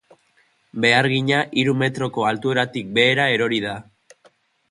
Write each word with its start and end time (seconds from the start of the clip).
Behargina 0.85 1.41
hiru 1.63 1.75
metroko 1.83 2.25
altueratik 2.29 2.89
behera 2.99 3.27
erori 3.35 3.63
da. 3.69 3.77